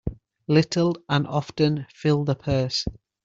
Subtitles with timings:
[0.47, 2.87] Little and often fill the purse.